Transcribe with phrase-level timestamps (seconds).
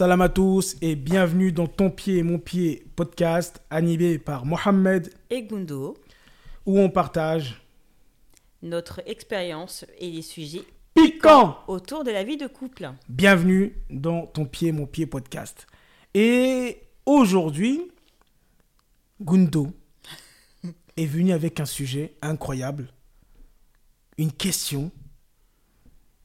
[0.00, 5.12] Salam à tous et bienvenue dans Ton pied et mon pied podcast animé par Mohamed
[5.28, 5.94] et Gundo,
[6.64, 7.62] où on partage
[8.62, 10.62] notre expérience et les sujets
[10.94, 12.90] piquants autour de la vie de couple.
[13.10, 15.66] Bienvenue dans Ton pied et mon pied podcast.
[16.14, 17.82] Et aujourd'hui,
[19.20, 19.68] Gundo
[20.96, 22.88] est venu avec un sujet incroyable,
[24.16, 24.90] une question.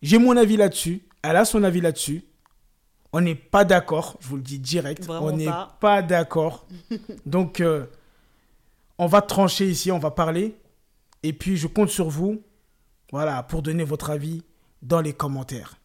[0.02, 2.24] J'ai mon avis là-dessus, elle a son avis là-dessus.
[3.18, 5.06] On n'est pas d'accord, je vous le dis direct.
[5.06, 5.78] Vraiment on n'est pas.
[5.80, 6.68] pas, d'accord.
[7.26, 7.86] Donc, euh,
[8.98, 10.54] on va trancher ici, on va parler.
[11.24, 12.44] Et puis, je compte sur vous,
[13.14, 14.44] voilà, pour donner votre avis
[14.82, 15.78] dans les commentaires.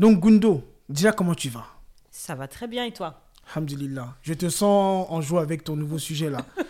[0.00, 1.68] Donc, Gundo, déjà, comment tu vas
[2.10, 3.22] Ça va très bien et toi?
[3.54, 4.16] Alhamdulillah.
[4.22, 6.44] Je te sens en joie avec ton nouveau sujet là.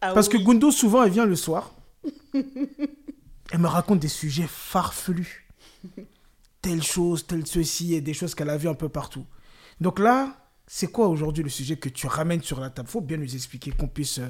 [0.00, 0.36] Ah Parce que.
[0.36, 1.70] Gundo, souvent, elle vient le soir.
[2.34, 5.48] elle me raconte des sujets farfelus.
[6.60, 9.24] Telle chose, telle ceci, et des choses qu'elle a vues un peu partout.
[9.80, 12.88] Donc là, c'est quoi aujourd'hui le sujet que tu ramènes sur la table?
[12.88, 14.28] Faut bien nous expliquer qu'on puisse euh,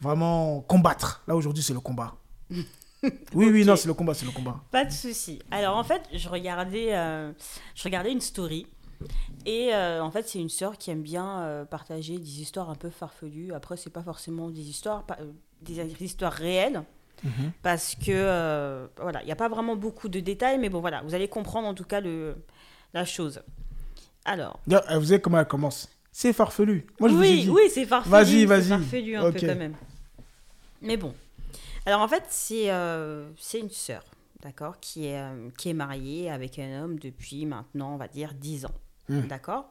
[0.00, 1.22] vraiment combattre.
[1.26, 2.16] Là, aujourd'hui, c'est le combat.
[3.34, 4.60] oui, oui, non, c'est le combat, c'est le combat.
[4.70, 5.38] Pas de souci.
[5.50, 7.32] Alors en fait, je regardais, euh,
[7.74, 8.66] je regardais une story.
[9.44, 12.74] Et euh, en fait, c'est une sœur qui aime bien euh, partager des histoires un
[12.74, 13.52] peu farfelues.
[13.52, 15.04] Après, c'est pas forcément des histoires,
[15.60, 16.84] des histoires réelles.
[17.24, 17.52] Mhm.
[17.62, 20.58] Parce que, euh, voilà, il n'y a pas vraiment beaucoup de détails.
[20.58, 22.36] Mais bon, voilà, vous allez comprendre en tout cas le,
[22.92, 23.42] la chose.
[24.24, 26.86] Alors, D'ailleurs, Vous savez comment elle commence C'est farfelu.
[27.00, 27.50] Moi, je vous ai oui, dit.
[27.50, 28.10] oui, c'est farfelu.
[28.10, 28.68] Vas-y, c'est vas-y.
[28.68, 29.74] farfelu un peu quand même.
[30.82, 31.14] Mais bon.
[31.86, 34.02] Alors en fait, c'est euh, c'est une sœur,
[34.42, 38.32] d'accord, qui est, euh, qui est mariée avec un homme depuis maintenant, on va dire,
[38.34, 38.74] 10 ans.
[39.10, 39.20] Hmm.
[39.26, 39.68] D'accord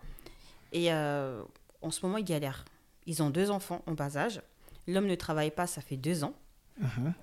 [0.71, 1.41] Et euh,
[1.81, 2.65] en ce moment, ils galèrent.
[3.07, 4.41] Ils ont deux enfants en bas âge.
[4.87, 6.33] L'homme ne travaille pas, ça fait deux ans.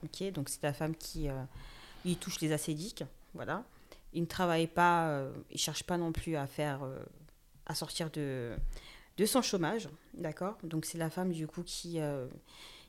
[0.03, 1.43] Ok, donc c'est la femme qui euh,
[2.05, 3.65] il touche les acédiques, voilà.
[4.13, 6.99] Il ne travaille pas, euh, il cherche pas non plus à faire, euh,
[7.67, 8.55] à sortir de
[9.17, 10.57] de son chômage, d'accord.
[10.63, 12.27] Donc c'est la femme du coup qui euh,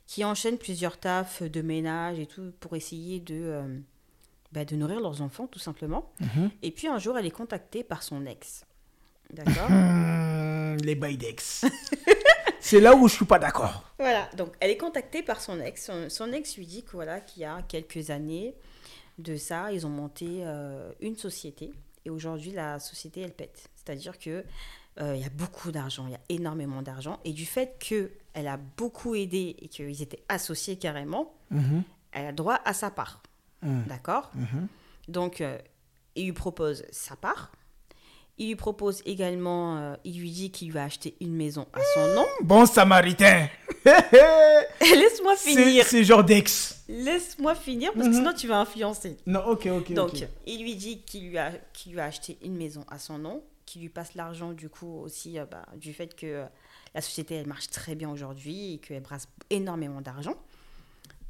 [0.06, 3.62] qui enchaîne plusieurs tafs de ménage et tout pour essayer de
[4.52, 6.10] bah, de nourrir leurs enfants tout simplement.
[6.20, 6.50] Mhm.
[6.62, 8.64] Et puis un jour, elle est contactée par son ex,
[9.30, 9.68] d'accord.
[10.82, 11.66] Les Baidex.
[12.64, 13.84] c'est là où je suis pas d'accord.
[13.98, 15.84] Voilà, donc elle est contactée par son ex.
[15.86, 18.54] Son, son ex lui dit que voilà, qu'il y a quelques années
[19.18, 21.72] de ça, ils ont monté euh, une société
[22.04, 23.68] et aujourd'hui la société elle pète.
[23.76, 24.44] C'est-à-dire que
[25.00, 28.10] euh, il y a beaucoup d'argent, il y a énormément d'argent et du fait que
[28.34, 31.82] elle a beaucoup aidé et qu'ils étaient associés carrément, Mhm.
[32.12, 33.22] elle a droit à sa part.
[33.62, 33.84] Mhm.
[33.88, 34.30] D'accord?
[34.34, 34.68] Mhm.
[35.08, 35.58] Donc euh,
[36.14, 37.50] il lui propose sa part.
[38.42, 41.78] Il lui propose également, euh, il lui dit qu'il lui a acheté une maison à
[41.94, 42.26] son nom.
[42.42, 43.46] Bon samaritain.
[44.80, 45.84] Laisse-moi finir.
[45.86, 46.82] c'est genre d'ex.
[46.88, 48.16] Laisse-moi finir parce que Mhm.
[48.18, 49.16] sinon tu vas influencer.
[49.26, 49.92] Non, ok, ok.
[49.92, 53.16] Donc, il lui dit qu'il lui, a, qu'il lui a acheté une maison à son
[53.18, 56.44] nom, qu'il lui passe l'argent du coup aussi euh, bah, du fait que euh,
[56.96, 60.34] la société elle marche très bien aujourd'hui et qu'elle brasse énormément d'argent.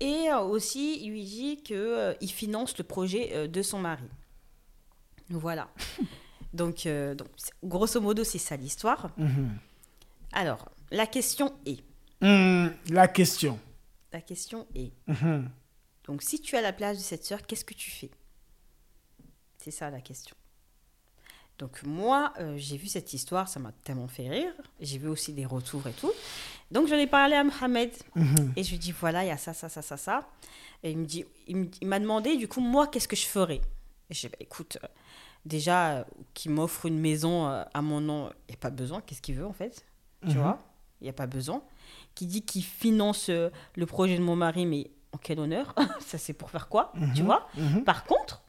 [0.00, 4.02] Et aussi, il lui dit qu'il finance le projet de son mari.
[5.28, 5.68] Voilà.
[6.52, 7.28] donc, euh, donc,
[7.62, 9.10] grosso modo, c'est ça l'histoire.
[9.16, 9.58] Mhm.
[10.32, 11.82] Alors, la question est,
[12.20, 13.58] Hmm, la question.
[14.12, 15.50] la question est, Mhm.
[16.04, 18.10] Donc, si tu es à la place de cette sœur, qu'est-ce que tu fais?
[19.58, 20.34] C'est ça la question.
[21.58, 24.52] Donc, moi, euh, j'ai vu cette histoire, ça m'a tellement fait rire.
[24.80, 26.10] J'ai vu aussi des retours et tout.
[26.72, 28.52] Donc, j'en ai parlé à Mohamed Mhm.
[28.56, 30.28] et je lui dis voilà, il y a ça, ça, ça, ça, ça.
[30.82, 31.24] Et il dit,
[31.82, 33.60] m'a demandé, du coup, moi, qu'est-ce que je ferais?
[34.10, 34.88] Et j'ai dit bah, écoute, euh,
[35.44, 36.04] déjà, euh,
[36.34, 39.00] qu'il m'offre une maison euh, à mon nom, il n'y a pas besoin.
[39.00, 39.84] Qu'est-ce qu'il veut, en fait
[40.28, 40.42] Tu Mhm.
[40.42, 40.58] vois?
[41.00, 41.62] Il n'y a pas besoin.
[42.14, 45.74] Qui dit qu'il finance euh, le projet de mon mari, mais en quel honneur?
[46.00, 46.92] Ça, c'est pour faire quoi?
[47.14, 47.26] Tu Mhm.
[47.26, 47.48] vois?
[47.56, 47.84] Mhm.
[47.84, 48.42] Par contre,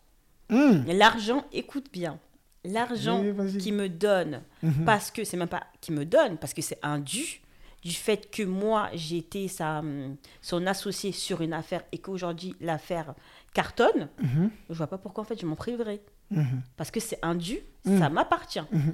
[0.49, 0.83] Hmm.
[0.87, 2.19] l'argent, écoute bien,
[2.65, 4.43] l'argent Oui, qui me donne,
[4.85, 7.41] parce que c'est même pas qui me donne, parce que c'est un dû,
[7.81, 12.55] du fait que moi j'ai été sa, hum, son associé sur une affaire et qu'aujourd'hui
[12.61, 13.15] l'affaire
[13.53, 14.49] cartonne, Mhm.
[14.69, 16.01] je vois pas pourquoi en fait je m'en priverais.
[16.31, 16.61] Mhm.
[16.77, 17.99] Parce que c'est un dû, Mm.
[17.99, 18.63] ça m'appartient.
[18.71, 18.93] Mhm.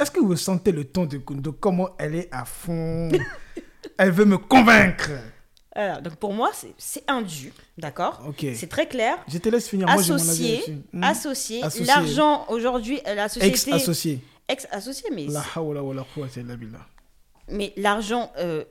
[0.00, 3.10] Est-ce que vous sentez le ton de Kundo Comment elle est à fond?
[3.98, 5.10] Elle veut me convaincre.
[5.74, 8.22] Voilà, donc pour moi c'est- un dû, d'accord?
[8.38, 9.16] C'est très clair.
[9.28, 9.88] Je te laisse finir.
[9.88, 10.62] Associé,
[11.02, 11.86] associé, Associé.
[11.86, 14.20] l'argent aujourd'hui, euh, la société Ex-associé.
[14.48, 16.86] ex-associé, mais La hawla wa la quwwata illa billah.
[17.48, 18.64] mais l'argent euh,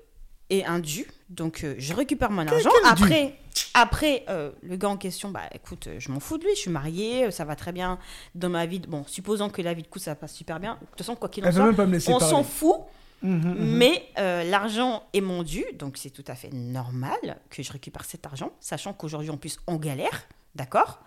[0.51, 2.69] est un dû, donc euh, je récupère mon argent.
[2.85, 3.35] Après,
[3.73, 6.59] après euh, le gars en question, bah écoute, euh, je m'en fous de lui, je
[6.61, 7.97] suis mariée, ça va très bien
[8.35, 8.79] dans ma vie.
[8.79, 10.77] de- Bon, supposons que la vie de couple ça passe super bien.
[10.81, 11.71] De toute façon, quoi qu'il en soit,
[12.13, 12.75] on s'en fout.
[13.23, 13.77] Mhm, mhm.
[13.77, 14.07] Mais
[14.49, 18.51] l'argent est mon dû, donc c'est tout à fait normal que je récupère cet argent,
[18.59, 20.23] sachant qu'aujourd'hui en plus on galère,
[20.55, 20.99] d'accord?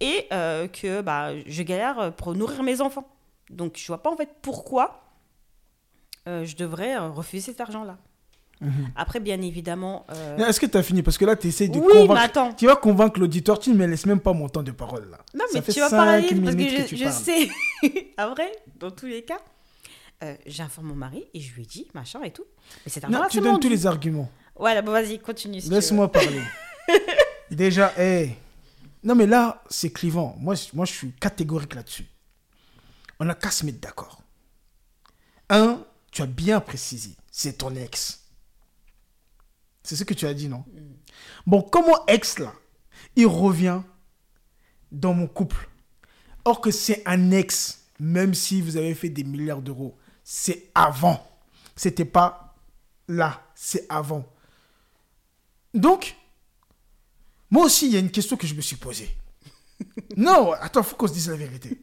[0.00, 3.08] Et que bah, je galère pour nourrir mes enfants.
[3.50, 5.02] Donc je vois pas en fait pourquoi
[6.26, 7.60] je devrais refuser cet
[8.62, 8.88] argent-là.
[8.96, 10.06] Après, bien évidemment.
[10.10, 11.02] euh, Est-ce que tu as fini?
[11.02, 12.20] Parce que là, tu essaies de Oui, convaincre.
[12.20, 12.52] attends.
[12.54, 15.18] Tu vas convaincre l'auditeur, tu ne me laisses même pas mon temps de parole là.
[15.34, 17.48] Non, Ça mais tu vas parler parce que je, tu je sais.
[18.16, 19.40] Après, dans tous les cas,
[20.24, 22.44] euh, j'informe mon mari et je lui dit, machin et tout.
[22.84, 24.30] Mais cet argent-là, Non, tu c'est donnes tous les arguments.
[24.58, 25.60] Voilà, bon, vas-y, continue.
[25.60, 25.68] si.
[25.68, 26.40] Laisse-moi parler.
[27.50, 28.36] Déjà, hé.
[29.04, 30.34] Non, mais là, c'est clivant.
[30.40, 32.06] Moi, moi, je suis catégorique là-dessus.
[33.20, 34.22] On n'a qu'à se mettre d'accord.
[35.50, 35.80] Un,
[36.10, 38.25] tu as bien précisé, c'est ton ex.
[39.86, 40.64] C'est ce que tu as dit, non?
[41.46, 42.52] Bon, comment ex, là,
[43.14, 43.82] il revient
[44.90, 45.68] dans mon couple
[46.44, 51.24] Or que c'est un ex, même si vous avez fait des milliards d'euros, c'est avant.
[51.76, 52.56] C'était pas
[53.06, 54.24] là, c'est avant.
[55.72, 56.16] Donc,
[57.48, 59.16] moi aussi, il y a une question que je me suis posée.
[60.16, 61.80] non, attends, faut qu'on se dise la vérité.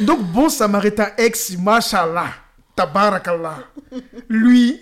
[0.00, 2.32] Donc, bon samaritain ex, machallah,
[2.74, 3.64] tabarakallah.
[4.30, 4.80] Lui,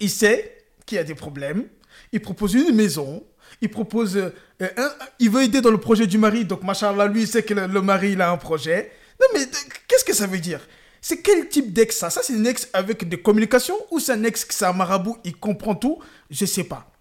[0.00, 0.49] il sait
[0.90, 1.68] qu'il y a des problèmes.
[2.12, 3.24] Il propose une maison.
[3.60, 4.16] Il propose.
[4.16, 6.44] euh, un- il veut aider dans le projet du mari.
[6.44, 8.90] Donc, machallah, lui, il sait que le, le mari, il a un projet.
[9.20, 9.46] Non, mais euh,
[9.88, 10.60] qu'est-ce que ça veut dire?
[11.00, 12.10] C'est quel type d'ex ça?
[12.10, 15.16] Ça, c'est un ex avec des communications ou c'est un ex qui c'est un marabout,
[15.24, 15.98] il comprend tout
[16.28, 16.92] Je sais pas.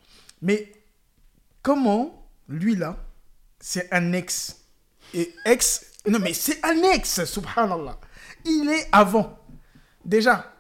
[0.41, 0.71] Mais
[1.61, 2.97] comment, lui là,
[3.59, 4.55] c'est un ex
[5.13, 5.85] Et ex.
[6.07, 7.99] Non, mais c'est un ex, subhanallah.
[8.45, 9.37] Il est avant.
[10.05, 10.53] Déjà,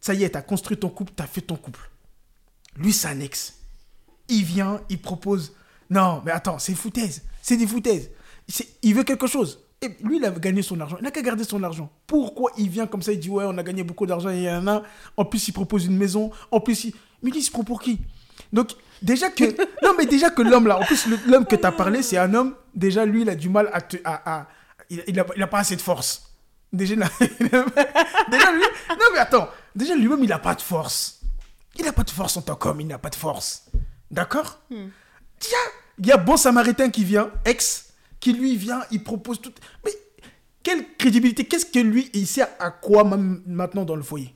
[0.00, 1.89] ça y est, t'as construit ton couple, t'as fait ton couple.
[2.76, 3.54] Lui, ex.
[4.28, 5.52] Il vient, il propose.
[5.90, 7.22] Non, mais attends, c'est foutaise.
[7.42, 8.10] C'est des foutaises.
[8.82, 9.60] Il veut quelque chose.
[9.82, 10.96] Et lui, il a gagné son argent.
[11.00, 11.90] Il n'a qu'à garder son argent.
[12.06, 14.50] Pourquoi il vient comme ça, il dit Ouais, on a gagné beaucoup d'argent, il y
[14.50, 14.82] en a.
[15.16, 16.30] En plus, il propose une maison.
[16.50, 16.94] En plus, il.
[17.22, 17.98] Mais lui, il se prend pour qui?
[18.52, 18.70] Donc,
[19.02, 19.44] déjà que.
[19.82, 22.32] non, mais déjà que l'homme là, en plus, l'homme que tu as parlé, c'est un
[22.34, 22.54] homme.
[22.74, 23.80] Déjà, lui, il a du mal à.
[23.80, 24.48] te- à, à-
[24.90, 26.30] il, il a, il a pas assez de force.
[26.72, 27.10] Déjà, il a-
[28.30, 28.62] déjà lui.
[28.90, 29.48] Non, mais attends.
[29.74, 31.20] Déjà, lui-même, il n'a pas de force.
[31.80, 33.64] Il n'a pas de force en tant qu'homme, il n'a pas de force.
[34.10, 35.58] D'accord Tiens,
[35.98, 39.52] il y a Bon Samaritain qui vient, ex, qui lui vient, il propose tout.
[39.84, 39.92] Mais
[40.62, 44.34] quelle crédibilité Qu'est-ce que lui, il sert à quoi même maintenant dans le foyer?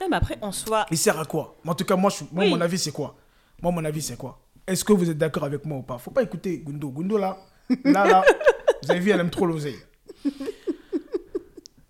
[0.00, 1.56] Non, mais après, en soi, Il sert à quoi?
[1.66, 2.50] En tout cas, moi, je, moi Oui.
[2.50, 3.16] mon avis, c'est quoi?
[3.60, 4.40] Moi, mon avis, c'est quoi?
[4.66, 5.98] Est-ce que vous êtes d'accord avec moi ou pas?
[5.98, 6.90] Faut pas écouter Gundo.
[6.90, 7.36] Gundo, là,
[7.84, 8.24] là, là,
[8.82, 9.78] vous avez vu, elle aime trop l'oseille.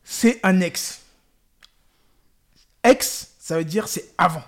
[0.02, 1.02] C'est un ex.
[2.82, 4.42] Ex, ça veut dire c'est avant.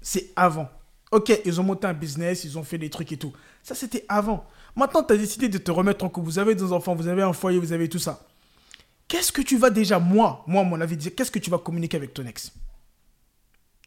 [0.00, 0.70] C'est avant.
[1.10, 3.32] Ok, ils ont monté un business, ils ont fait des trucs et tout.
[3.62, 4.46] Ça, c'était avant.
[4.76, 6.26] Maintenant, tu as décidé de te remettre en couple.
[6.26, 8.26] Vous avez des enfants, vous avez un foyer, vous avez tout ça.
[9.08, 11.96] Qu'est-ce que tu vas déjà, moi, moi, mon avis, dire, qu'est-ce que tu vas communiquer
[11.96, 12.52] avec ton ex?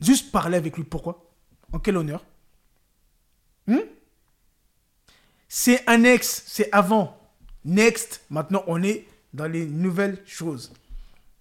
[0.01, 0.83] Juste parler avec lui.
[0.83, 1.31] Pourquoi?
[1.71, 2.25] En quel honneur?
[3.67, 3.79] Hmm?
[5.47, 7.17] C'est un ex, c'est avant.
[7.63, 10.73] Next, maintenant, on est dans les nouvelles choses.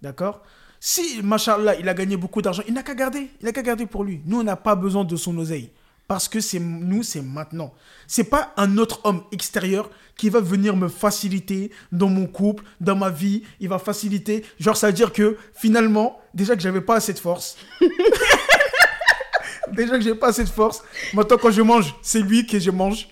[0.00, 0.42] D'accord?
[0.84, 3.30] Si, machallah, il a gagné beaucoup d'argent, il n'a qu'à garder.
[3.40, 4.20] Il n'a qu'à garder pour lui.
[4.26, 5.70] Nous, on n'a pas besoin de son oseille.
[6.08, 7.72] Parce que c'est nous, c'est maintenant.
[8.08, 12.96] C'est pas un autre homme extérieur qui va venir me faciliter dans mon couple, dans
[12.96, 13.44] ma vie.
[13.60, 14.44] Il va faciliter.
[14.58, 17.56] Genre, ça veut dire que finalement, déjà que j'avais pas assez de force.
[19.72, 20.82] déjà que j'ai pas assez de force.
[21.14, 23.06] Maintenant, quand je mange, c'est lui que je mange.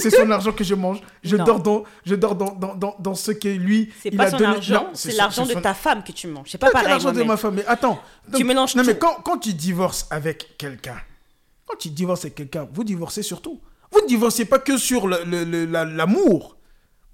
[0.00, 1.00] C'est son argent que je mange.
[1.22, 1.44] Je Non.
[1.44, 3.92] dors dans, je dors dans, dans, dans, dans ce que lui.
[4.02, 4.56] c'est pas a son donné.
[4.56, 6.48] argent, c'est l'argent de son- ta femme que tu manges.
[6.50, 6.88] C'est pas pas pareil.
[6.90, 7.54] l'argent de ma femme.
[7.54, 8.00] Mais attends.
[8.36, 10.96] Tu mélanges Non, mais quand, quand tu divorces avec quelqu'un,
[11.66, 13.60] quand tu divorces avec quelqu'un, vous divorcez surtout.
[13.90, 16.56] Vous ne divorcez pas que sur le- le- le- la- l'amour.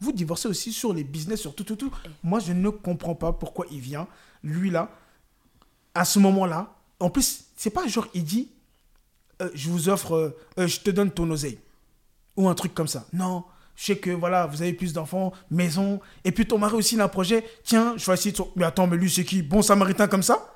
[0.01, 1.91] Vous divorcez aussi sur les business, sur tout, tout, tout.
[2.23, 4.07] Moi, je ne comprends pas pourquoi il vient,
[4.43, 4.91] lui là,
[5.95, 6.75] à ce moment-là.
[7.01, 8.51] En plus, c'est pas genre, il dit,
[9.41, 11.59] euh, je vous offre, euh, euh, je te donne ton oseille.
[12.37, 13.05] Ou un truc comme ça.
[13.13, 13.45] Non,
[13.77, 17.01] je sais que voilà, vous avez plus d'enfants, maison, et puis ton mari aussi il
[17.01, 17.45] a un projet.
[17.63, 18.43] Tiens, je vais essayer de.
[18.57, 19.43] Mais attends, mais lui c'est qui?
[19.43, 20.53] Bon samaritain comme ça?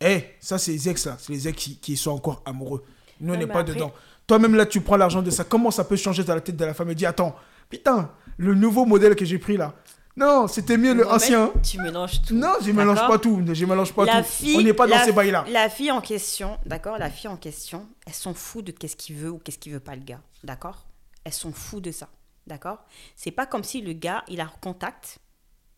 [0.00, 2.84] Eh, ça c'est les ex là, c'est les ex qui, qui sont encore amoureux.
[3.20, 3.92] Nous on n'est pas après- dedans.
[4.26, 5.42] Toi-même là, tu prends l'argent de ça.
[5.44, 6.88] Comment ça peut changer dans la tête de la femme?
[6.90, 7.34] Et dire attends,
[7.68, 9.74] putain, le nouveau modèle que j'ai pris là.
[10.16, 11.50] Non, c'était mieux le ancien.
[11.62, 12.34] Tu mélanges tout.
[12.34, 13.42] Non, je mélange pas tout.
[13.52, 14.28] Je mélange pas la tout.
[14.28, 15.44] fille, on n'est pas dans ces bails là.
[15.50, 16.96] La fille en question, d'accord?
[16.98, 19.80] La fille en question, elle s'en fout de qu'est-ce qu'il veut ou qu'est-ce qu'il veut
[19.80, 20.86] pas le gars, d'accord?
[21.24, 22.08] Elle s'en fout de ça,
[22.46, 22.84] d'accord?
[23.16, 25.18] C'est pas comme si le gars, il a contact,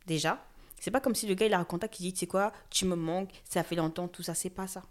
[0.07, 0.45] déjà.
[0.81, 2.85] C'est pas comme si le gars, il a contact qui dit, tu sais quoi, tu
[2.85, 4.83] me manques, ça fait longtemps, tout ça, c'est pas ça.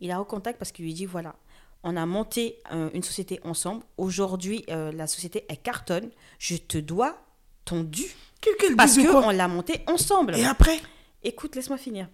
[0.00, 1.36] Il a contact parce qu'il lui dit, voilà,
[1.82, 3.84] on a monté euh, une société ensemble.
[3.96, 6.10] Aujourd'hui, euh, la société, elle cartonne.
[6.38, 7.16] Je te dois
[7.64, 8.04] ton dû.
[8.40, 10.36] Quel, quel Parce qu'on l'a monté ensemble.
[10.36, 10.80] Et après?
[11.22, 12.08] Écoute, laisse-moi finir.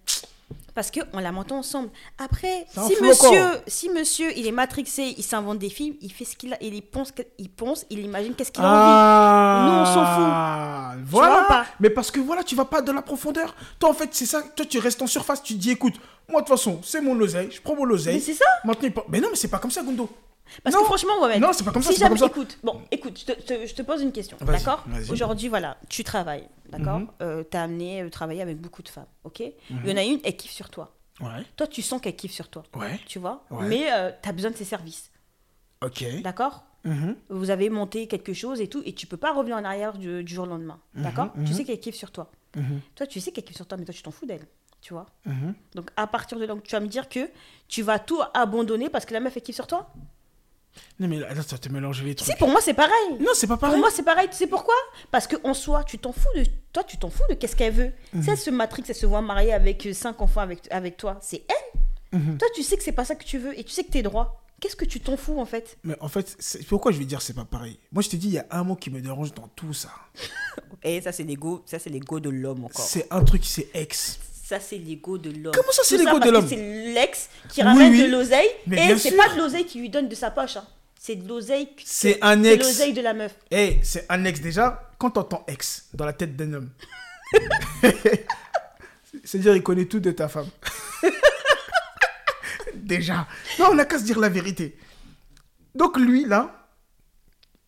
[0.74, 1.90] Parce qu'on l'a monté ensemble.
[2.18, 3.08] Après, si flocon.
[3.08, 6.56] monsieur, si monsieur, il est matrixé, il s'invente des films, il fait ce qu'il a,
[6.62, 8.76] il pense, il pense, il imagine qu'est-ce qu'il a envie.
[8.76, 11.04] Ah, Nous, on s'en fout.
[11.10, 11.44] Voilà.
[11.48, 11.66] pas?
[11.80, 13.54] Mais parce que voilà, tu vas pas dans la profondeur.
[13.78, 14.42] Toi, en fait, c'est ça.
[14.42, 15.42] Toi, tu restes en surface.
[15.42, 15.94] Tu te dis, écoute,
[16.28, 17.50] moi, de toute façon, c'est mon oseille.
[17.50, 18.14] Je prends mon oseille.
[18.14, 18.44] Mais c'est ça.
[18.64, 20.08] Maintenant, il Mais non, mais c'est pas comme ça, Gundo.
[20.62, 20.82] Parce Non.
[20.82, 22.32] que franchement, Mohamed, Non, c'est pas comme ça, si pas jamais, comme ça.
[22.32, 24.84] écoute, bon, écoute, je te, te- je te pose une question, d'accord.
[25.10, 27.08] Aujourd'hui, voilà, tu travailles, d'accord Mhm.
[27.22, 30.20] Euh, T'as amené euh, travailler avec beaucoup de femmes, ok Il y en a une,
[30.24, 30.94] elle kiffe sur toi.
[31.20, 31.44] Ouais.
[31.56, 32.98] Toi, tu sens qu'elle kiffe sur toi, Ouais.
[33.06, 33.66] tu vois Ouais.
[33.68, 33.86] Mais
[34.22, 35.10] tu as besoin de ses services,
[35.84, 36.04] Ok.
[36.22, 37.14] d'accord Mhm.
[37.28, 40.24] Vous avez monté quelque chose et tout, et tu peux pas revenir en arrière du,
[40.24, 41.52] du jour au lendemain, d'accord Tu mhm.
[41.52, 42.30] sais qu'elle kiffe sur toi.
[42.56, 42.80] Mhm.
[42.96, 44.44] Toi, tu sais qu'elle kiffe sur toi, mais toi, tu t'en fous d'elle,
[44.80, 45.54] tu vois Mhm.
[45.76, 47.30] Donc, à partir de là, tu vas me dire que
[47.68, 49.92] tu vas tout abandonner parce que la meuf, elle kiffe sur toi
[50.98, 52.30] Non, mais là, ça te mélange les trucs.
[52.30, 52.92] Si, pour moi, c'est pareil.
[53.20, 53.80] Non, c'est pas Pour pareil.
[53.80, 54.28] moi, c'est pareil.
[54.30, 54.74] Tu sais pourquoi?
[55.10, 57.72] Parce que en soi, tu t'en fous de toi, tu t'en fous de qu'est-ce qu'elle
[57.74, 57.92] veut.
[58.12, 58.22] Mhm.
[58.22, 61.18] Si elle se matrix, elle se voit mariée avec euh, cinq enfants avec, avec toi,
[61.20, 62.18] c'est elle.
[62.20, 62.38] Mhm.
[62.38, 64.02] Toi, tu sais que c'est pas ça que tu veux et tu sais que t'es
[64.02, 64.38] droit.
[64.60, 65.76] Qu'est-ce que tu t'en fous en fait?
[65.82, 66.36] Mais en fait,
[66.68, 67.78] pourquoi je vais dire c'est pas pareil?
[67.90, 69.90] Moi, je te dis, il y a un mot qui me dérange dans tout ça.
[70.84, 71.62] Et ça, c'est l'ego.
[71.66, 72.84] Ça, c'est l'ego de l'homme encore.
[72.84, 74.20] C'est un truc, c'est ex.
[74.52, 75.54] Ça, c'est l'ego de l'homme.
[75.56, 78.02] Comment ça, c'est l'ego de l'homme C'est l'ex qui ramène oui.
[78.02, 80.58] de l'oseille et c'est pas de l'oseille qui lui donne de sa poche.
[80.58, 80.64] hein.
[81.00, 81.70] C'est de l'oseille.
[81.82, 82.66] C'est un C'est ex.
[82.66, 83.34] l'oseille de la meuf.
[83.50, 84.90] Eh, c'est un ex déjà.
[84.98, 86.68] Quand t'entends ex dans la tête d'un homme,
[89.24, 90.48] c'est-à-dire il connaît tout de ta femme.
[92.74, 93.26] déjà.
[93.58, 94.76] Non, on n'a qu'à se dire la vérité.
[95.74, 96.68] Donc lui, là,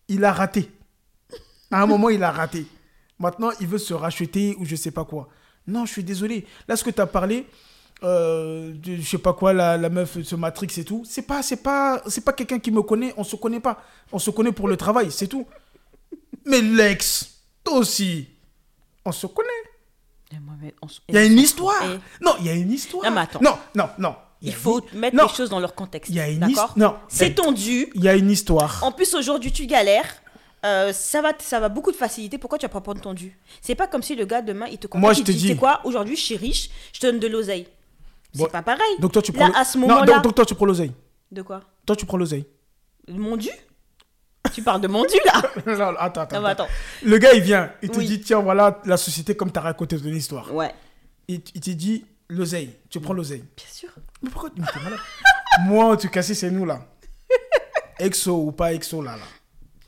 [0.08, 0.70] il a raté.
[1.70, 2.66] À un moment, il a raté.
[3.18, 5.30] Maintenant, il veut se racheter ou je sais pas quoi.
[5.66, 6.46] Non, je suis désolé.
[6.68, 7.46] Là, ce que tu as parlé,
[8.02, 11.42] euh, de, je sais pas quoi, la, la meuf se Matrix et tout, c'est pas,
[11.42, 13.14] c'est pas, c'est pas quelqu'un qui me connaît.
[13.16, 13.82] On se connaît pas.
[14.12, 15.46] On se connaît pour le travail, c'est tout.
[16.44, 17.30] Mais l'ex,
[17.64, 18.28] toi aussi,
[19.04, 19.48] on se connaît.
[21.08, 21.82] Il y a une histoire.
[22.20, 23.04] Non, il y a une histoire.
[23.04, 23.40] Non, mais attends.
[23.40, 24.16] Non, non, non.
[24.42, 26.10] Il faut une- mettre non, les choses dans leur contexte.
[26.10, 26.96] Il y a une D'accord his- non.
[27.08, 27.88] C'est tendu.
[27.94, 28.82] Il y a une histoire.
[28.82, 30.20] En plus, aujourd'hui, tu galères.
[30.64, 32.38] Euh, ça va, ça va beaucoup de facilité.
[32.38, 34.86] Pourquoi tu vas pas prendre tendu C'est pas comme si le gars demain il te
[34.86, 35.00] contacte.
[35.02, 36.70] Moi, je te dis- C'est quoi Aujourd'hui, je suis riche.
[36.92, 37.66] Je te donne de l'oseille.
[38.32, 38.96] C'est Bon, pas pareil.
[38.98, 39.44] Donc toi, tu prends.
[39.46, 40.06] Là, le- à ce Non, moment-là.
[40.14, 40.92] donc, donc toi, tu prends l'oseille.
[41.30, 41.60] De quoi?
[41.86, 42.46] Toi, tu prends l'oseille.
[43.08, 43.50] Mon dû?
[44.52, 46.40] Tu parles de mon dû là Non, non, attends, attends.
[46.40, 46.68] Non, attends.
[47.02, 47.70] Le gars, il vient.
[47.82, 48.06] Il te Oui.
[48.06, 50.52] dit, tiens, voilà la société comme tu as raconté ton histoire.
[50.54, 50.72] Ouais.
[51.28, 52.74] Il, il te dit, l'oseille.
[52.88, 53.44] Tu prends l'oseille.
[53.56, 53.90] Bien sûr.
[54.22, 54.98] Mais pourquoi mais t'es malade
[55.66, 56.80] Moi, en tout cas, si c'est nous là.
[57.98, 59.22] Exo ou pas exo là, là.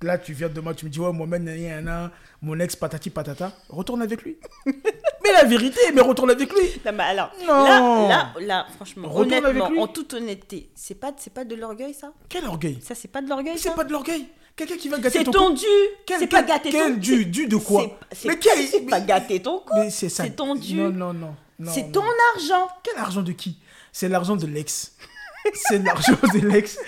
[0.02, 2.10] Là, tu viens demain, tu me dis, ouais, moi-même, nanana,
[2.42, 3.52] mon ex patati patata.
[3.70, 4.36] Retourne avec lui.
[4.66, 6.68] mais la vérité, mais retourne avec lui.
[6.84, 7.64] Non, mais alors, Non.
[7.64, 11.94] là, là, là, franchement, Retourne honnêtement, en toute honnêteté, c'est pas, c'est pas de l'orgueil
[11.94, 12.12] ça?
[12.28, 12.78] Quel orgueil?
[12.82, 14.28] Ça, c'est pas de l'orgueil C'est pas de l'orgueil.
[14.54, 15.64] Quelqu'un qui va gâter ton ton dû
[16.06, 19.00] Quel- C'est pas quel- gâter quel ton dû Dû de quoi Mais quel C'est pas
[19.00, 20.24] gâter ton c'est ça.
[20.24, 20.74] C'est ton dû.
[20.76, 21.12] Non, non,
[21.58, 21.72] non.
[21.72, 22.02] C'est ton
[22.34, 23.58] argent Quel argent de qui?
[23.92, 24.94] C'est l'argent de l'ex.
[25.54, 26.78] c'est l'argent de l'ex.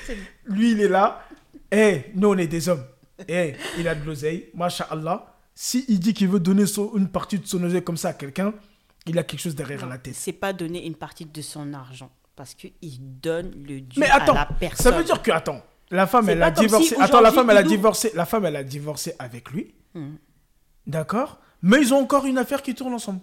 [0.45, 1.23] Lui, il est là.
[1.71, 2.85] Eh, nous, on est des hommes.
[3.27, 4.51] Eh, il a de l'oseille.
[4.55, 5.35] Masha'Allah.
[5.55, 8.13] Si il dit qu'il veut donner son- une partie de son oseille comme ça à
[8.13, 8.55] quelqu'un,
[9.07, 10.15] il a quelque chose derrière la tête.
[10.15, 12.11] C'est pas donner une partie de son argent.
[12.37, 12.71] Parce qu'il
[13.21, 14.85] donne le dû Mais à attends, la personne.
[14.93, 15.61] ça veut dire que, attends,
[15.91, 16.95] la femme, elle a si divorcé.
[17.01, 18.13] Attends, la femme, elle a divorcé.
[18.15, 19.75] La femme, elle a divorcé avec lui.
[19.95, 20.15] Hmm.
[20.87, 21.41] D'accord?
[21.63, 23.21] Mais ils ont encore une affaire qui tourne ensemble.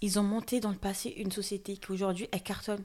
[0.00, 2.82] Ils ont monté dans le passé une société qui aujourd'hui elle cartonne.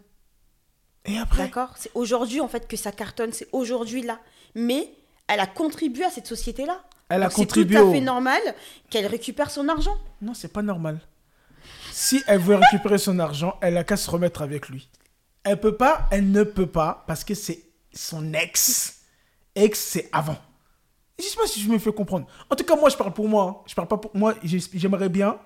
[1.06, 1.44] Et après?
[1.44, 1.74] D'accord?
[1.78, 4.20] C'est aujourd'hui en fait que ça cartonne, c'est aujourd'hui là.
[4.56, 4.92] Mais
[5.30, 6.82] elle a contribué à cette société-là.
[7.08, 8.42] Elle a Donc, contribué C'est tout à au- fait normal
[8.90, 9.98] qu'elle récupère son argent.
[10.22, 11.00] Non, c'est pas normal.
[11.92, 14.90] Si elle veut récupérer son argent, elle a qu'à se remettre avec lui.
[15.44, 19.02] Elle peut pas, elle ne peut pas, parce que c'est son ex.
[19.56, 20.38] Ex, c'est avant.
[21.18, 22.28] Je sais pas si je me fais comprendre.
[22.50, 23.44] En tout cas, moi, je parle pour moi.
[23.44, 23.64] hein.
[23.68, 24.36] Je parle pas pour moi.
[24.44, 25.38] J'ai- J'aimerais bien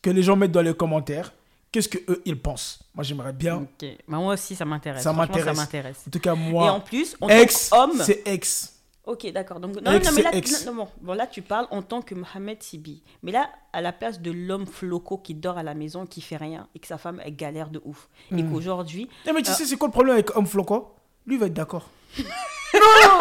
[0.00, 1.32] que les gens mettent dans les commentaires
[1.72, 2.78] qu'est-ce que eux ils pensent.
[2.94, 3.56] Moi, j'aimerais bien.
[3.56, 3.84] Ok.
[4.08, 5.02] Bah, moi aussi ça m'intéresse.
[5.02, 5.44] Ça m'intéresse.
[5.56, 6.04] Ça m'intéresse.
[6.06, 8.02] En tout cas, Et en moi, plus, en ex, tant qu'homme.
[8.02, 8.73] c'est ex.
[9.06, 9.60] Ok, d'accord.
[9.60, 10.64] Donc, non, Ex, non, mais là, ex.
[10.66, 13.02] non, non, bon, bon, là, tu parles en tant que Mohamed Sibi.
[13.22, 16.36] Mais là, à la place de l'homme floco qui dort à la maison, qui fait
[16.38, 18.08] rien, et que sa femme, elle galère de ouf.
[18.30, 18.50] Et Hmm.
[18.50, 19.54] qu'aujourd'hui, Non, mais tu Ah.
[19.54, 20.94] sais, c'est quoi le problème avec Homme Floco
[21.26, 21.88] Lui, il va être d'accord.
[22.18, 23.18] non, non,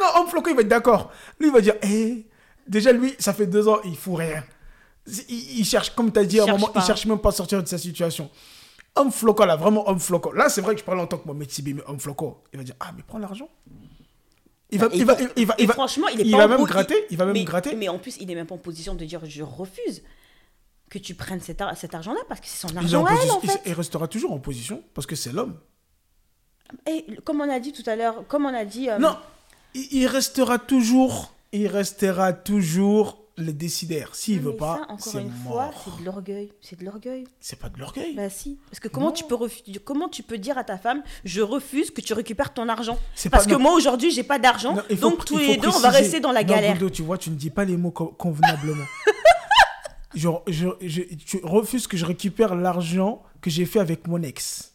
[0.00, 1.10] non, Homme Floco, il va être d'accord.
[1.38, 2.26] Lui, il va dire, eh,
[2.66, 4.42] déjà, lui, ça fait deux ans, il fout rien.
[5.28, 6.80] Il, il cherche, comme tu as dit à un moment, pas.
[6.80, 8.30] il cherche même pas à sortir de sa situation.
[8.94, 10.32] Homme Floco, là, vraiment Homme Floco.
[10.32, 12.58] Là, c'est vrai que je parle en tant que Mohamed Sibi, mais Homme Floco, il
[12.58, 13.50] va dire, ah, mais prends l'argent.
[14.70, 16.48] Il va, il va, il, il va, il va, franchement, il est il pas va
[16.56, 17.74] même gratter, il va même mais, gratter.
[17.76, 20.02] Mais en plus, il n'est même pas en position de dire je refuse
[20.90, 23.14] que tu prennes cet, ar- cet argent-là parce que c'est son il, est argent elle,
[23.16, 23.60] position- en il- fait.
[23.66, 25.56] il restera toujours en position parce que c'est l'homme.
[26.88, 28.90] Et comme on a dit tout à l'heure, comme on a dit.
[28.90, 29.16] euh, Non,
[29.74, 34.14] il, il restera toujours, il restera toujours le décideur.
[34.14, 36.52] S'il Mais veut pas, ça, encore c'est une fois, c'est de l'orgueil.
[36.62, 37.24] C'est de l'orgueil.
[37.38, 38.14] C'est pas de l'orgueil.
[38.14, 38.58] Bah si.
[38.70, 39.12] Parce que comment Non.
[39.12, 42.54] tu peux refu- comment tu peux dire à ta femme je refuse que tu récupères
[42.54, 43.62] ton argent C'est Parce pas- que non.
[43.62, 46.48] moi aujourd'hui j'ai pas d'argent donc tous les deux on va rester dans la Non,
[46.48, 46.78] galère.
[46.92, 48.84] Tu vois, tu ne dis pas les mots co- convenablement.
[50.14, 54.72] je, je- je- tu refuses que je récupère l'argent que j'ai fait avec mon ex.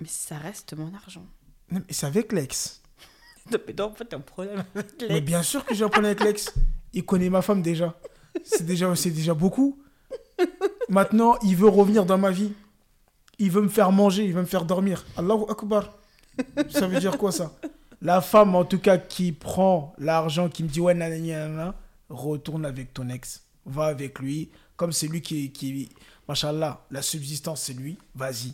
[0.00, 1.26] Mais ça reste mon argent.
[1.70, 2.80] Non, mais c'est avec l'ex.
[3.50, 5.26] Non, mais non, en fait t'as un problème avec Mais l'ex.
[5.26, 6.52] bien sûr que j'ai un problème avec l'ex.
[6.92, 7.94] Il connaît ma femme déjà.
[8.44, 9.78] C'est déjà, c'est déjà beaucoup.
[10.88, 12.52] Maintenant, il veut revenir dans ma vie.
[13.38, 15.04] Il veut me faire manger, il veut me faire dormir.
[15.16, 15.96] Allahu Akbar.
[16.70, 17.52] Ça veut dire quoi ça?
[18.00, 21.74] La femme, en tout cas, qui prend l'argent, qui me dit ouais, nanana,
[22.08, 23.44] retourne avec ton ex.
[23.66, 24.50] Va avec lui.
[24.76, 25.52] Comme c'est lui qui.
[25.52, 25.88] qui
[26.28, 27.98] Machallah, la subsistance, c'est lui.
[28.14, 28.52] Vas-y.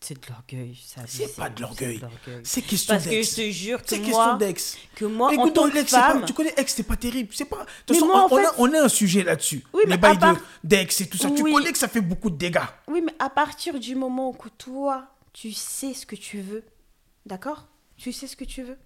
[0.00, 0.78] C'est- de l'orgueil.
[0.86, 2.00] ça, C'est pas de l'orgueil.
[2.42, 3.30] C'est question Parce que d'ex.
[3.30, 4.78] je te jure que C'est question moi, d'ex.
[4.94, 6.96] que moi en Écoute, tant donc, que c'est pas- femme, tu connais ex, c'est pas
[6.96, 7.30] terrible.
[7.34, 7.58] C'est pas.
[7.58, 9.62] De toute façon, moi, en on, fait- a, on a un sujet là-dessus.
[9.74, 11.30] Oui, Les bails part- d'ex et tout ça.
[11.30, 12.60] Tu connais que ça fait beaucoup de dégâts.
[12.86, 16.64] Oui, mais à partir du moment où toi, tu sais ce que tu veux,
[17.26, 17.66] d'accord?
[17.96, 18.78] Tu sais ce que tu veux.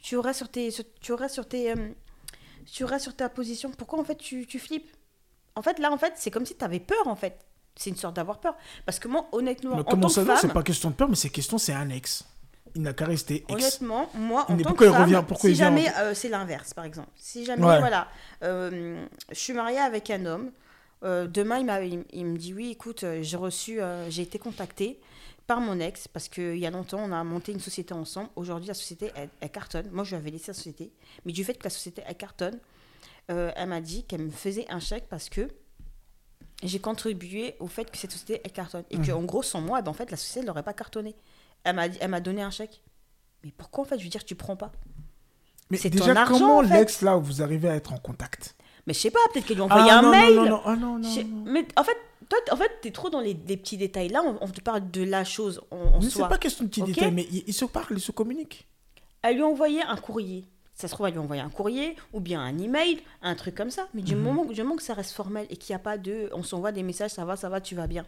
[0.00, 1.88] Tu auras sur tes, sur- tu auras sur tes, euh,
[2.70, 3.70] tu auras sur ta position.
[3.70, 4.90] Pourquoi en fait tu, tu flippes?
[5.56, 7.38] En fait, là, en fait, c'est comme si tu avais peur, en fait.
[7.78, 8.54] C'est une sorte d'avoir peur.
[8.84, 10.90] Parce que moi, honnêtement, Mais en comment tant ça que va C'est femme, pas question
[10.90, 12.24] de peur, mais c'est question, c'est un ex.
[12.74, 13.52] Il n'a qu'à rester ex.
[13.54, 16.12] honnêtement, moi, en Mais tant pourquoi que il femme, revient- pourquoi si en- jamais euh,
[16.12, 17.78] c'est l'inverse, par exemple, si jamais, Ouais.
[17.78, 18.08] voilà,
[18.42, 20.50] euh, je suis mariée avec un homme,
[21.04, 23.78] euh, demain, il, m'a- il, il me dit, oui, écoute, j'ai reçu,
[24.10, 25.00] j'ai été contactée
[25.46, 28.28] par mon ex, parce qu'il y a longtemps, on a monté une société ensemble.
[28.36, 29.88] Aujourd'hui, la société, elle, elle cartonne.
[29.92, 30.90] Moi, je lui avais laissé la société.
[31.24, 32.58] Mais du fait que la société, elle cartonne,
[33.28, 35.48] elle m'a dit qu'elle me faisait un chèque parce que
[36.62, 38.84] j'ai contribué au fait que cette société, elle cartonne.
[38.90, 39.06] Et Mhm.
[39.06, 41.14] qu'en gros, sans moi, ben, en fait, la société, n'aurait pas cartonné.
[41.64, 42.82] Elle m'a elle m'a donné un chèque.
[43.44, 44.72] Mais pourquoi, en fait, je veux dire, tu prends pas?
[45.70, 46.78] Mais c'est déjà, ton argent, comment en fait.
[46.78, 48.56] l'ex, là, vous arrivez à être en contact?
[48.86, 50.34] Mais je sais pas, peut-être qu'elle lui a envoyé Ah un non, mail.
[50.34, 51.44] non, non, non, ah non, non, Je sais- non.
[51.46, 51.96] Mais en fait,
[52.28, 54.08] toi, t- en fait, t'es trop dans les, les petits détails.
[54.08, 56.28] Là, on, on te parle de la chose en, en Mais c'est soi.
[56.28, 56.88] pas question de petits Ok?
[56.88, 58.66] détails, mais ils, ils se parlent, ils se communiquent.
[59.22, 60.46] Elle lui a envoyé un courrier.
[60.80, 63.56] Ça se trouve, elle lui a envoyé un courrier ou bien un email, un truc
[63.56, 63.88] comme ça.
[63.94, 64.22] Mais du, Mhm.
[64.22, 66.30] moment, du moment que ça reste formel et qu'il n'y a pas de.
[66.32, 68.06] On s'envoie des messages, ça va, ça va, tu vas bien.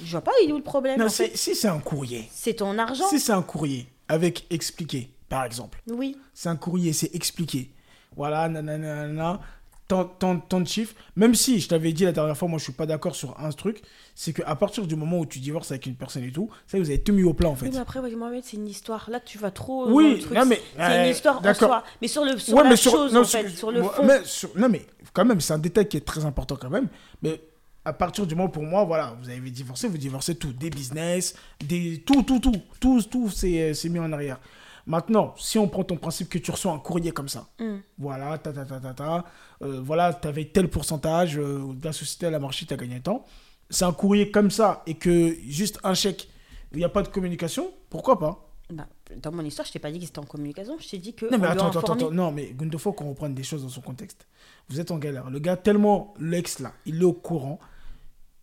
[0.00, 1.80] Je vois pas, il est où le problème Non, en si, fait si c'est un
[1.80, 3.08] courrier, C'est ton argent.
[3.08, 6.16] si c'est un courrier avec expliqué, par exemple, Oui.
[6.34, 7.70] c'est un courrier, c'est expliqué.
[8.16, 9.40] Voilà, nanana, nanana,
[9.88, 10.94] tant, tant, tant de chiffres.
[11.16, 13.50] Même si, je t'avais dit la dernière fois, moi je suis pas d'accord sur un
[13.50, 13.82] truc,
[14.14, 16.88] c'est qu'à partir du moment où tu divorces avec une personne et tout, ça vous
[16.88, 17.66] avez tout mis au plat en fait.
[17.66, 19.08] Oui, mais après, ouais, Mohamed, c'est une histoire.
[19.10, 19.90] Là, tu vas trop.
[19.90, 20.32] Oui, le truc.
[20.32, 21.84] non, mais, C'est euh, une histoire en soi.
[22.00, 24.04] Mais sur, le, sur Ouais, la sur- chose, non, en sur- fait, sur le fond.
[24.04, 26.88] mais sur- non, mais quand même, c'est un détail qui est très important quand même.
[27.22, 27.40] Mais
[27.84, 30.52] à partir du moment, pour moi, voilà, vous avez divorcé, vous divorcez tout.
[30.52, 31.34] Des business,
[31.66, 32.52] des, tout, tout, tout.
[32.80, 34.38] Tout, tout, c'est c'est mis en arrière.
[34.86, 37.76] Maintenant, si on prend ton principe que tu reçois un courrier comme ça, Mm.
[37.98, 39.24] voilà, ta, ta, ta, ta, ta,
[39.62, 43.00] euh, voilà, tu avais tel pourcentage, euh, la société, elle a marché, tu as gagné
[43.00, 43.24] tant.
[43.70, 46.28] C'est un courrier comme ça et que juste un chèque,
[46.72, 48.50] il n'y a pas de communication, pourquoi pas?
[48.70, 50.76] Bah, dans mon histoire, je t'ai pas dit que c'était en communication.
[50.78, 51.26] Je t'ai dit que.
[51.30, 53.82] Non, mais attends, attends, attends, non, mais Gundo, faut qu'on reprenne des choses dans son
[53.82, 54.26] contexte.
[54.68, 55.30] Vous êtes en galère.
[55.30, 57.58] Le gars, tellement l'ex là, il est au courant,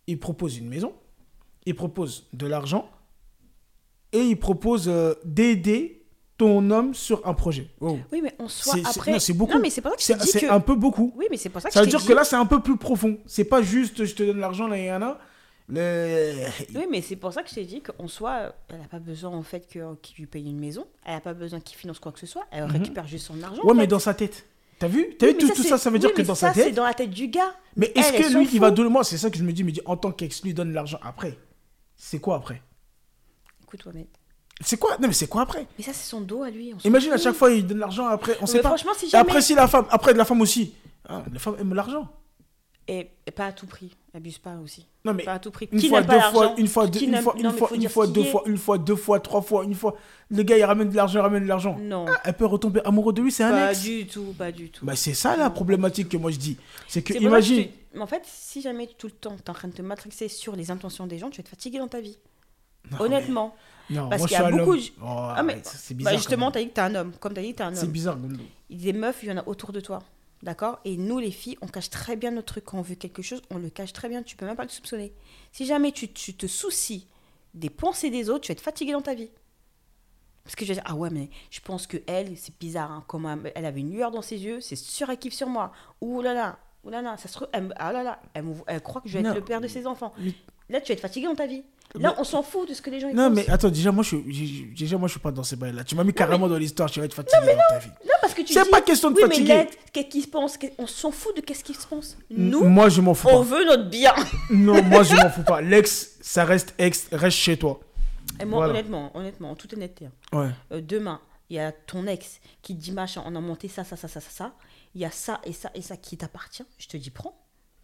[0.06, 0.92] il propose une maison,
[1.66, 2.88] il propose de l'argent
[4.12, 6.01] et il propose euh, d'aider
[6.42, 7.68] ton homme sur un projet.
[7.80, 8.00] Wow.
[8.10, 9.12] Oui, mais on soit C'est- c'est- après.
[9.12, 9.52] non, c'est beaucoup.
[9.54, 10.52] Non, mais c'est pour ça que je C'est c'est que.
[10.52, 11.12] un peu beaucoup.
[11.16, 12.34] Oui, mais c'est pour ça que Ça je veut t'ai dire dit- que là, c'est
[12.36, 13.16] un peu plus profond.
[13.26, 15.18] C'est pas juste je te donne l'argent, là, et là,
[15.68, 16.32] le...
[16.74, 19.30] Oui, mais c'est pour ça que je t'ai dit qu'en soi, elle n'a pas besoin
[19.30, 20.84] en fait que- qu'il lui paye une maison.
[21.06, 22.44] Elle n'a pas besoin qu'il finance quoi que ce soit.
[22.50, 23.62] Elle récupère juste son argent.
[23.62, 23.66] Mhm.
[23.66, 23.86] Ouais, en mais fait.
[23.86, 24.44] dans sa tête.
[24.80, 25.14] T'as vu?
[25.16, 26.54] T'as Oui, vu tout, tout c'est- ça, ça veut oui, dire que dans ça, sa
[26.54, 26.74] c'est tête.
[26.74, 27.54] dans la tête du gars.
[27.76, 28.90] Mais est-ce que lui, il va donner.
[28.90, 31.38] Moi, c'est ça que je me dis, mais en tant qu'ex, lui donne l'argent après.
[31.96, 32.60] C'est quoi après?
[33.62, 34.06] Écoute, Mohamed.
[34.64, 34.96] C'est quoi?
[35.00, 35.66] Non, mais c'est quoi après?
[35.78, 36.72] Mais ça, c'est son dos à lui.
[36.74, 38.36] on Imagine à chaque fois, il donne l'argent après.
[38.40, 38.68] On sait pas.
[38.68, 39.86] franchement, si Et jamais- après, si la femme.
[39.90, 40.74] Après, de la femme aussi.
[41.08, 42.08] Ah, la femme aime l'argent.
[42.88, 43.96] Et, et pas à tout prix.
[44.14, 44.86] Abuse pas aussi.
[45.04, 45.22] Non, mais.
[45.22, 45.68] Pas à tout prix.
[45.70, 48.06] Une Qui fois, deux pas fois, une fois, deux, une fois, une fois, une fois,
[48.08, 49.96] deux fois, une fois, deux fois, trois fois, une fois.
[50.30, 51.76] Le gars, il ramène de l'argent, il ramène de l'argent.
[51.80, 52.06] Non.
[52.08, 53.82] Ah, elle peut retomber amoureux de lui, c'est un Pas ex.
[53.82, 54.84] du tout, pas du tout.
[54.84, 56.56] Bah, c'est ça la problématique que moi je dis.
[56.88, 57.64] C'est que, que imagine.
[57.66, 59.82] te- Mais en fait, si jamais tout le temps, tu es en train de te
[59.82, 62.18] matrixer sur les intentions des gens, tu vas te fatiguer dans ta vie.
[62.90, 63.54] Non, Honnêtement.
[63.56, 64.78] mais- Non, Parce qu'il y a beaucoup homme.
[64.78, 66.12] de- Oh, Ah, mais- c'est bizarre.
[66.12, 67.12] Bah justement, quand tu as dit que tu es un homme.
[67.20, 67.76] Comme tu as dit que tu es un même.
[67.78, 67.90] C'est homme.
[67.92, 68.36] bizarre, Gondo.
[68.70, 70.00] Des meufs, il y en a autour de toi.
[70.42, 70.80] D'accord?
[70.84, 72.64] Et nous, les filles, on cache très bien notre truc.
[72.64, 74.22] Quand on veut quelque chose, on le cache très bien.
[74.22, 75.12] Tu peux même pas le soupçonner.
[75.52, 77.06] Si jamais tu, tu te soucies
[77.54, 79.28] des pensées des autres, tu vas être fatigué dans ta vie.
[80.44, 82.90] Parce que je vais dire, ah ouais, mais je pense que elle, c'est bizarre.
[82.90, 85.46] hein, comme elle, elle avait une lueur dans ses yeux, c'est sûr, elle kiffe sur
[85.48, 85.70] moi.
[86.00, 88.80] Ouh là là, ouh là là, ça se trouve, elle, ah là là, elle, elle
[88.82, 89.30] croit que je vais Non.
[89.30, 90.12] être le père de ses enfants.
[90.68, 91.62] Là, tu vas être fatigué dans ta vie.
[91.94, 93.34] Là, on s'en fout de ce que les gens Non, pensent.
[93.36, 95.84] mais attends, déjà, moi, je suis, déjà, moi, je suis pas dans ces bails-là.
[95.84, 97.88] Tu m'as mis carrément dans l'histoire, tu vas être fatigué dans ta vie.
[98.04, 99.54] Non, parce que tu C'est pas question de oui, fatiguer.
[99.54, 100.58] mais qu'est-ce qu'il se pense?
[100.78, 102.16] On s'en fout de qu'est-ce qu'il se pense?
[102.30, 103.56] Nous, Moi, je m'en fous on pas.
[103.56, 104.14] veut notre bien.
[104.50, 105.60] Non, moi, je m'en fous pas.
[105.60, 107.78] L'ex, ça reste ex, reste chez toi.
[108.40, 108.72] Et moi, Voilà.
[108.72, 110.48] honnêtement, honnêtement, en toute honnêteté, hein, Ouais.
[110.72, 113.84] euh, demain, il y a ton ex qui te dit machin, on a monté ça,
[113.84, 114.52] ça, ça, ça, ça, ça.
[114.94, 116.64] Il y a ça et ça et ça qui t'appartient.
[116.78, 117.34] Je te dis, prends.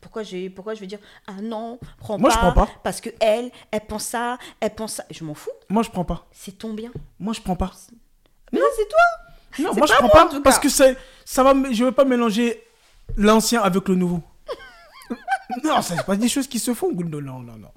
[0.01, 2.35] Pourquoi, j'ai, pourquoi je vais dire, ah non, prends Moi, pas.
[2.35, 2.69] je prends pas.
[2.85, 5.05] Parce que elle, elle pense ça, elle pense ça.
[5.11, 5.51] Je m'en fous.
[5.69, 6.27] Moi, je prends pas.
[6.31, 6.91] C'est ton bien.
[7.19, 7.73] Moi, je prends pas.
[8.53, 9.65] Mais c'est toi.
[9.65, 10.41] Non, moi, je prends moi, pas.
[10.41, 12.63] Parce que c'est, ça va, je veux pas mélanger
[13.17, 14.23] l'ancien avec le nouveau.
[15.65, 16.93] non, ça, c'est pas des choses qui se font.
[16.93, 17.71] Non, non, non.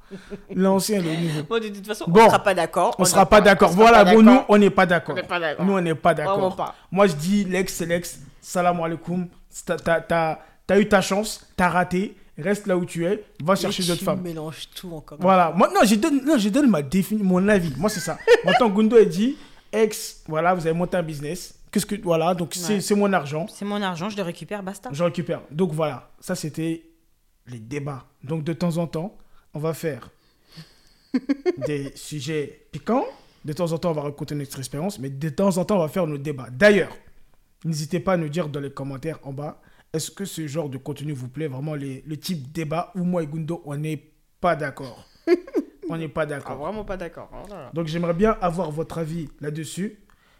[0.55, 1.41] L'ancien et le nouveau.
[1.49, 2.21] Moi, de toute façon, Bon.
[2.21, 2.95] on sera pas d'accord.
[2.99, 3.71] On sera pas d'accord.
[3.71, 5.13] Voilà, pas bon, nous, on n'est pas d'accord.
[5.13, 5.65] On n'est pas d'accord.
[5.65, 6.55] Nous, on n'est pas d'accord.
[6.55, 6.75] pas.
[6.91, 8.19] Moi, je dis l'ex, c'est l'ex.
[8.41, 9.27] Salam alaikum.
[9.65, 10.39] T'as,
[10.73, 12.15] t'as, eu ta chance, t'as raté.
[12.37, 13.23] Reste là où tu es.
[13.43, 14.21] Va chercher d'autres femmes.
[14.21, 15.17] mélanges tout encore.
[15.21, 15.51] Voilà.
[15.55, 17.73] Moi, non, je donne, non, je donne ma défini, mon avis.
[17.77, 18.17] Moi, c'est ça.
[18.45, 19.35] Moi, tant Gundo a dit,
[19.71, 21.53] ex, voilà, vous avez monté un business.
[21.71, 22.79] Qu'est-ce que, voilà, donc Ouais.
[22.81, 23.45] c'est mon argent.
[23.53, 24.89] C'est mon argent, je le récupère, basta.
[24.91, 25.41] Je récupère.
[25.51, 26.83] Donc voilà, ça c'était
[27.47, 28.05] les débats.
[28.23, 29.15] Donc de temps en temps,
[29.53, 30.09] on va faire
[31.67, 33.05] des sujets piquants.
[33.45, 34.99] De temps en temps, on va raconter notre expérience.
[34.99, 36.49] Mais de temps en temps, on va faire nos débats.
[36.51, 36.95] D'ailleurs,
[37.65, 39.61] n'hésitez pas à nous dire dans les commentaires en bas,
[39.93, 43.23] est-ce que ce genre de contenu vous plaît Vraiment les- le type débat où moi
[43.23, 44.01] et Gundo, on n'est
[44.39, 45.05] pas d'accord?
[45.89, 46.53] on n'est pas d'accord.
[46.59, 47.29] Ah, vraiment pas d'accord.
[47.33, 47.69] Oh là.
[47.73, 49.99] Donc j'aimerais bien avoir votre avis là-dessus.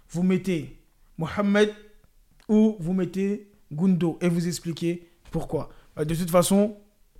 [0.09, 0.77] Vous mettez
[1.17, 1.73] Mohamed
[2.47, 5.69] ou vous mettez Gundo et vous expliquez pourquoi.
[5.99, 6.77] Euh, De toute façon,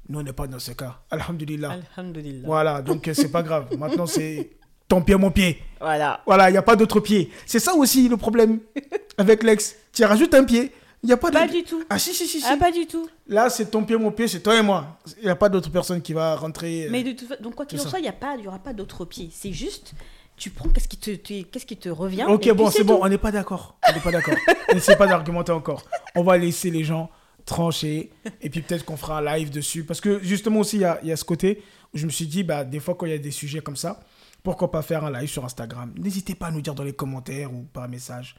[0.08, 1.02] nous on n'est pas dans ce cas.
[1.12, 1.80] Alhamdulillah.
[1.98, 2.46] Alhamdulillah.
[2.46, 3.68] Voilà, donc euh, c'est pas grave.
[3.78, 4.52] Maintenant c'est
[4.88, 5.62] ton pied, mon pied.
[5.82, 6.22] Voilà.
[6.26, 7.30] Voilà, il n'y a pas d'autre pied.
[7.46, 8.60] C'est ça aussi le problème
[9.18, 9.76] avec l'ex.
[9.94, 10.72] Tu rajoutes un pied.
[11.04, 11.34] Il n'y a pas de...
[11.36, 11.84] Pas du tout.
[11.90, 12.40] Ah si, si, si.
[12.42, 12.46] si.
[12.48, 13.10] Ah, pas du tout.
[13.28, 15.00] Là, c'est ton pied, mon pied, c'est toi et moi.
[15.18, 16.86] Il n'y a pas d'autre personne qui va rentrer.
[16.86, 18.44] euh, Mais de toute fa- donc quoi qu'il en soit, il y a pas, il
[18.44, 19.30] y aura pas d'autre pied.
[19.34, 19.94] C'est juste,
[20.38, 21.12] tu prends qu'est-ce qui te,
[21.42, 22.26] qu'est-ce qui te revient.
[22.30, 23.78] Ok, bon, c'est bon, on n'est pas d'accord.
[23.90, 24.36] On n'est pas d'accord.
[24.74, 25.84] N'essayez pas d'argumenter encore.
[26.16, 27.10] On va laisser les gens
[27.46, 28.12] trancher.
[28.42, 29.84] Et puis peut-être qu'on fera un live dessus.
[29.84, 32.28] Parce que justement aussi, il y a, y a ce côté où je me suis
[32.28, 34.02] dit, bah, des fois, quand il y a des sujets comme ça,
[34.44, 35.94] pourquoi pas faire un live sur Instagram?
[35.98, 38.36] N'hésitez pas à nous dire dans les commentaires ou par message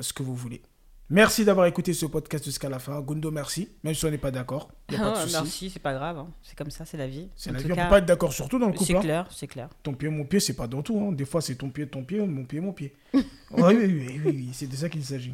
[0.00, 0.62] ce que vous voulez.
[1.10, 3.00] Merci d'avoir écouté ce podcast jusqu'à la fin.
[3.00, 3.70] Gundo, merci.
[3.82, 5.32] Même si on n'est pas d'accord, il n'y a pas de souci.
[5.36, 6.18] merci, c'est pas grave.
[6.18, 6.28] hein.
[6.42, 7.28] C'est comme ça, c'est la vie.
[7.34, 7.72] C'est la tout vie.
[7.72, 8.84] On cas, peut pas être d'accord sur tout dans le couple.
[8.84, 9.00] C'est hein.
[9.00, 9.70] clair, c'est clair.
[9.82, 11.00] Ton pied, mon pied, c'est pas dans tout.
[11.00, 11.12] hein.
[11.12, 12.94] Des fois, c'est ton pied, ton pied, mon pied, mon pied.
[13.14, 15.32] oui, oui, oui, oui, oui, c'est de ça qu'il s'agit.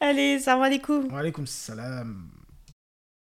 [0.00, 1.12] Allez, salam alaikum.
[1.12, 2.28] Wa alaikum salam.